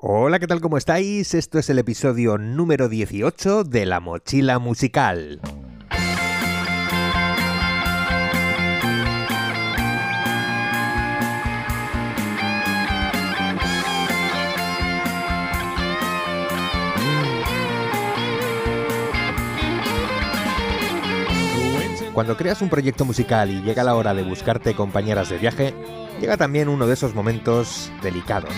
[0.00, 0.60] Hola, ¿qué tal?
[0.60, 1.34] ¿Cómo estáis?
[1.34, 5.40] Esto es el episodio número 18 de La Mochila Musical.
[22.14, 25.74] Cuando creas un proyecto musical y llega la hora de buscarte compañeras de viaje,
[26.20, 28.54] llega también uno de esos momentos delicados.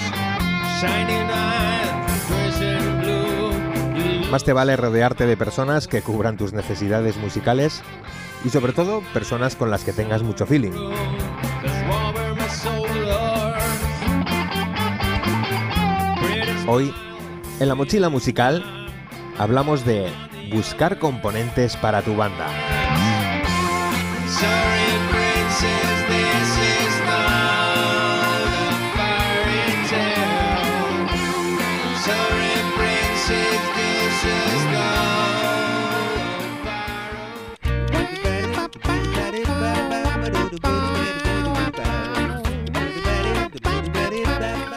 [4.30, 7.82] Más te vale rodearte de personas que cubran tus necesidades musicales
[8.45, 10.70] y sobre todo personas con las que tengas mucho feeling.
[16.69, 16.94] Hoy,
[17.58, 18.64] en la mochila musical,
[19.36, 20.08] hablamos de
[20.52, 22.47] buscar componentes para tu banda.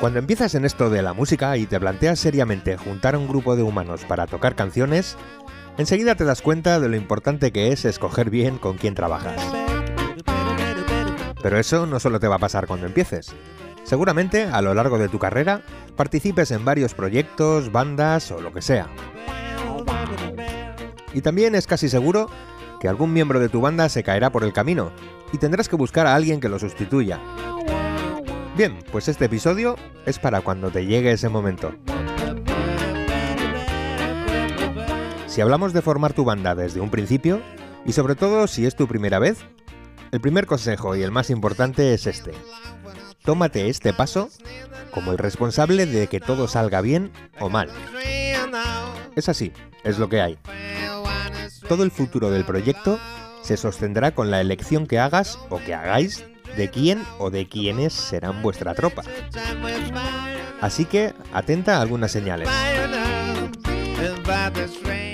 [0.04, 3.56] Cuando empiezas en esto de la música y te planteas seriamente juntar a un grupo
[3.56, 5.16] de humanos para tocar canciones,
[5.78, 9.42] enseguida te das cuenta de lo importante que es escoger bien con quién trabajas.
[11.42, 13.34] Pero eso no solo te va a pasar cuando empieces.
[13.84, 15.62] Seguramente a lo largo de tu carrera
[15.95, 18.88] participes en varios proyectos, bandas o lo que sea.
[21.14, 22.30] Y también es casi seguro
[22.80, 24.92] que algún miembro de tu banda se caerá por el camino
[25.31, 27.20] y tendrás que buscar a alguien que lo sustituya.
[28.58, 31.73] Bien, pues este episodio es para cuando te llegue ese momento.
[35.28, 37.42] Si hablamos de formar tu banda desde un principio,
[37.86, 39.39] y sobre todo si es tu primera vez,
[40.11, 42.34] el primer consejo y el más importante es este.
[43.24, 44.30] Tómate este paso
[44.92, 47.70] como el responsable de que todo salga bien o mal.
[49.16, 49.52] Es así,
[49.84, 50.38] es lo que hay.
[51.68, 53.00] Todo el futuro del proyecto
[53.42, 56.26] se sostendrá con la elección que hagas o que hagáis
[56.58, 59.04] de quién o de quiénes serán vuestra tropa.
[60.62, 62.50] Así que atenta a algunas señales.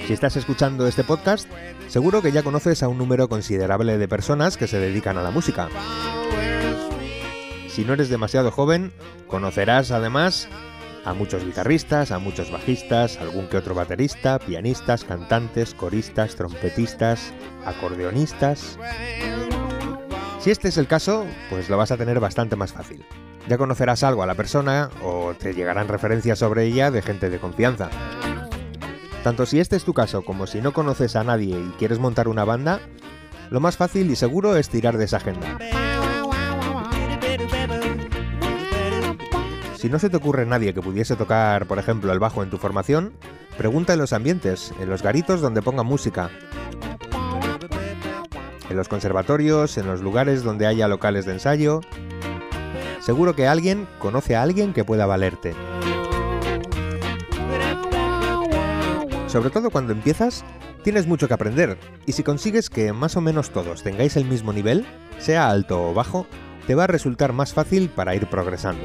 [0.08, 1.48] Si estás escuchando este podcast,
[1.88, 5.32] seguro que ya conoces a un número considerable de personas que se dedican a la
[5.32, 5.70] música.
[7.80, 8.92] Si no eres demasiado joven,
[9.28, 10.50] conocerás además
[11.06, 18.78] a muchos guitarristas, a muchos bajistas, algún que otro baterista, pianistas, cantantes, coristas, trompetistas, acordeonistas.
[20.40, 23.06] Si este es el caso, pues lo vas a tener bastante más fácil.
[23.48, 27.40] Ya conocerás algo a la persona o te llegarán referencias sobre ella de gente de
[27.40, 27.90] confianza.
[29.24, 32.28] Tanto si este es tu caso como si no conoces a nadie y quieres montar
[32.28, 32.82] una banda,
[33.50, 35.58] lo más fácil y seguro es tirar de esa agenda.
[39.80, 42.58] Si no se te ocurre nadie que pudiese tocar, por ejemplo, el bajo en tu
[42.58, 43.14] formación,
[43.58, 46.30] pregunta en los ambientes, en los garitos donde ponga música,
[48.70, 51.80] en los conservatorios, en los lugares donde haya locales de ensayo.
[53.00, 55.56] Seguro que alguien conoce a alguien que pueda valerte.
[59.28, 60.44] Sobre todo cuando empiezas,
[60.84, 64.52] tienes mucho que aprender, y si consigues que más o menos todos tengáis el mismo
[64.52, 64.86] nivel,
[65.20, 66.28] sea alto o bajo,
[66.68, 68.84] te va a resultar más fácil para ir progresando.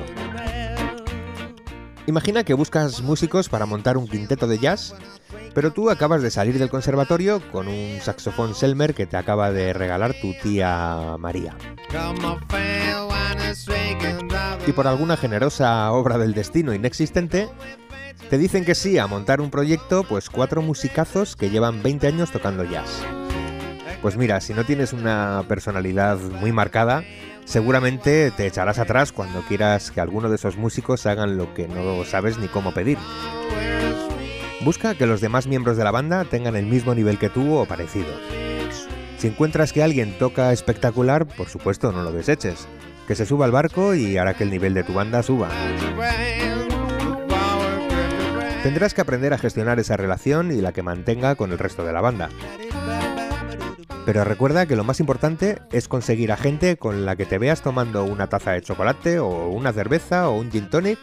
[2.07, 4.95] Imagina que buscas músicos para montar un quinteto de jazz
[5.55, 9.73] pero tú acabas de salir del conservatorio con un saxofón Selmer que te acaba de
[9.73, 11.57] regalar tu tía María.
[14.67, 17.49] Y por alguna generosa obra del destino inexistente,
[18.29, 22.33] te dicen que sí a montar un proyecto, pues cuatro musicazos que llevan 20 años
[22.33, 23.05] tocando jazz.
[24.05, 27.05] Pues mira, si no tienes una personalidad muy marcada,
[27.47, 32.05] seguramente te echarás atrás cuando quieras que alguno de esos músicos hagan lo que no
[32.05, 32.99] sabes ni cómo pedir.
[34.61, 37.65] Busca que los demás miembros de la banda tengan el mismo nivel que tú o
[37.65, 38.13] parecido.
[39.17, 42.69] Si encuentras que alguien toca espectacular, por supuesto no lo deseches.
[43.09, 45.49] Que se suba al barco y hará que el nivel de tu banda suba.
[48.63, 51.93] Tendrás que aprender a gestionar esa relación y la que mantenga con el resto de
[51.95, 52.29] la banda.
[54.05, 57.63] Pero recuerda que lo más importante es conseguir a gente con la que te veas
[57.63, 60.99] tomando una taza de chocolate o una cerveza o un gin tonic,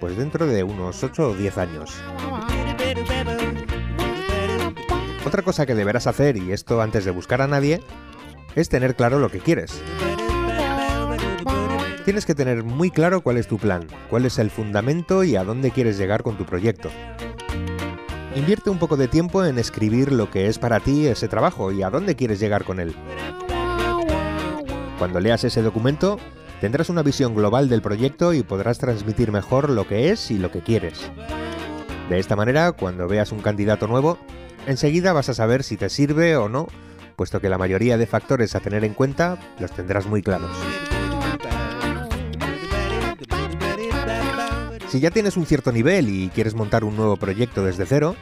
[0.00, 1.94] pues dentro de unos 8 o 10 años.
[5.24, 7.80] Otra cosa que deberás hacer, y esto antes de buscar a nadie,
[8.56, 9.80] es tener claro lo que quieres.
[12.04, 15.44] Tienes que tener muy claro cuál es tu plan, cuál es el fundamento y a
[15.44, 16.90] dónde quieres llegar con tu proyecto.
[18.34, 21.82] Invierte un poco de tiempo en escribir lo que es para ti ese trabajo y
[21.82, 22.94] a dónde quieres llegar con él.
[24.98, 26.18] Cuando leas ese documento,
[26.62, 30.52] Tendrás una visión global del proyecto y podrás transmitir mejor lo que es y lo
[30.52, 31.10] que quieres.
[32.08, 34.16] De esta manera, cuando veas un candidato nuevo,
[34.68, 36.68] enseguida vas a saber si te sirve o no,
[37.16, 40.52] puesto que la mayoría de factores a tener en cuenta los tendrás muy claros.
[44.92, 48.14] Si ya tienes un cierto nivel y quieres montar un nuevo proyecto desde cero,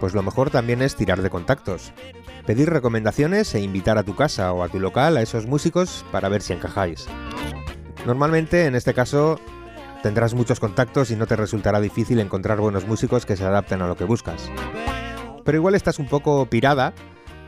[0.00, 1.92] pues lo mejor también es tirar de contactos.
[2.46, 6.30] Pedir recomendaciones e invitar a tu casa o a tu local a esos músicos para
[6.30, 7.06] ver si encajáis.
[8.06, 9.38] Normalmente, en este caso,
[10.02, 13.86] tendrás muchos contactos y no te resultará difícil encontrar buenos músicos que se adapten a
[13.86, 14.50] lo que buscas.
[15.44, 16.94] Pero igual estás un poco pirada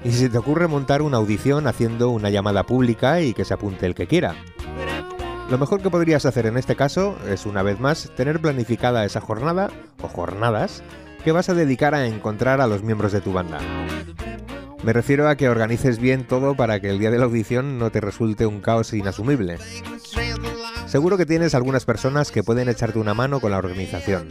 [0.04, 3.86] y si te ocurre montar una audición haciendo una llamada pública y que se apunte
[3.86, 4.34] el que quiera.
[5.50, 9.20] Lo mejor que podrías hacer en este caso es, una vez más, tener planificada esa
[9.20, 9.69] jornada
[10.00, 10.85] o jornadas
[11.25, 13.58] que vas a dedicar a encontrar a los miembros de tu banda.
[14.85, 17.91] Me refiero a que organices bien todo para que el día de la audición no
[17.91, 19.58] te resulte un caos inasumible.
[20.87, 24.31] Seguro que tienes algunas personas que pueden echarte una mano con la organización.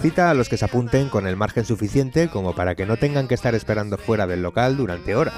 [0.00, 3.26] Cita a los que se apunten con el margen suficiente como para que no tengan
[3.26, 5.34] que estar esperando fuera del local durante horas.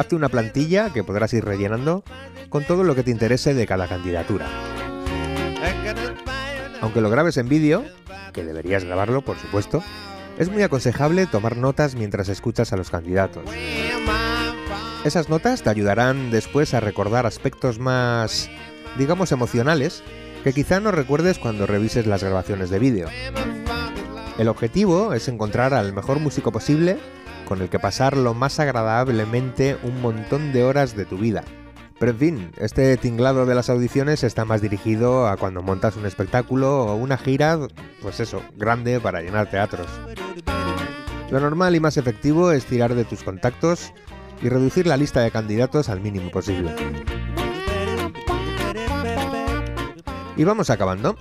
[0.00, 2.04] Hazte una plantilla que podrás ir rellenando
[2.48, 4.46] con todo lo que te interese de cada candidatura.
[6.80, 7.84] Aunque lo grabes en vídeo,
[8.32, 9.84] que deberías grabarlo por supuesto,
[10.38, 13.44] es muy aconsejable tomar notas mientras escuchas a los candidatos.
[15.04, 18.48] Esas notas te ayudarán después a recordar aspectos más,
[18.96, 20.02] digamos, emocionales
[20.42, 23.08] que quizá no recuerdes cuando revises las grabaciones de vídeo.
[24.38, 26.96] El objetivo es encontrar al mejor músico posible
[27.50, 31.42] con el que pasar lo más agradablemente un montón de horas de tu vida.
[31.98, 36.06] Pero en fin, este tinglado de las audiciones está más dirigido a cuando montas un
[36.06, 37.58] espectáculo o una gira,
[38.02, 39.88] pues eso, grande para llenar teatros.
[41.32, 43.92] Lo normal y más efectivo es tirar de tus contactos
[44.40, 46.72] y reducir la lista de candidatos al mínimo posible.
[50.36, 51.16] Y vamos acabando.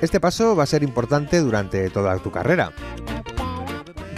[0.00, 2.72] Este paso va a ser importante durante toda tu carrera.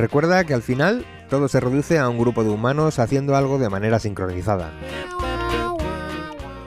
[0.03, 3.69] Recuerda que al final todo se reduce a un grupo de humanos haciendo algo de
[3.69, 4.73] manera sincronizada.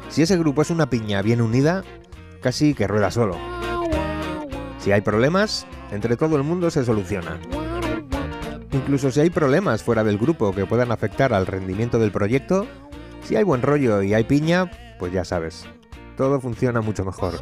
[0.08, 1.84] Si ese grupo es una piña bien unida,
[2.42, 3.38] casi que rueda solo.
[4.80, 7.38] Si hay problemas, entre todo el mundo se soluciona.
[8.72, 12.66] Incluso si hay problemas fuera del grupo que puedan afectar al rendimiento del proyecto,
[13.26, 15.66] si hay buen rollo y hay piña, pues ya sabes,
[16.16, 17.34] todo funciona mucho mejor.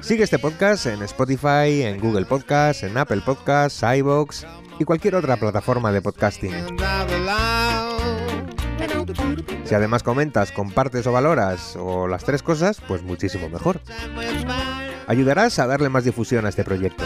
[0.00, 4.46] Sigue este podcast en Spotify, en Google Podcasts, en Apple Podcasts, iBox
[4.78, 6.54] y cualquier otra plataforma de podcasting.
[9.64, 13.80] Si además comentas, compartes o valoras o las tres cosas, pues muchísimo mejor
[15.08, 17.04] ayudarás a darle más difusión a este proyecto.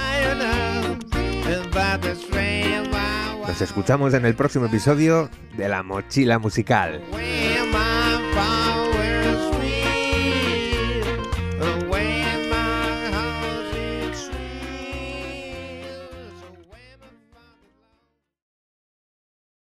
[3.46, 7.02] Nos escuchamos en el próximo episodio de La Mochila Musical.